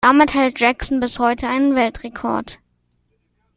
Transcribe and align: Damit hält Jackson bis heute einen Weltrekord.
Damit 0.03 0.33
hält 0.33 0.59
Jackson 0.59 0.99
bis 0.99 1.19
heute 1.19 1.47
einen 1.47 1.75
Weltrekord. 1.75 2.57